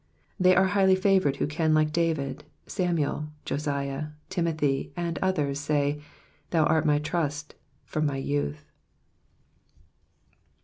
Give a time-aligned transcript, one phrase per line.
[0.39, 6.49] They are highly favoured who can like David, Samuel, Josiah, Timothy, and others say, *'
[6.49, 7.53] Thou art my trust
[7.85, 8.71] from ray youth."